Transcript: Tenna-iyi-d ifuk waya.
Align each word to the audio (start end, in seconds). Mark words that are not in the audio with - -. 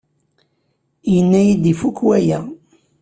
Tenna-iyi-d 1.03 1.65
ifuk 1.73 1.97
waya. 2.07 2.39